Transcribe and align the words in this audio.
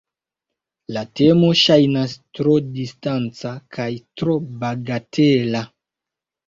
La 0.95 1.03
temo 1.19 1.49
ŝajnas 1.59 2.17
tro 2.39 2.57
distanca 2.81 3.55
kaj 3.79 3.89
tro 4.23 4.43
bagatela. 4.67 5.65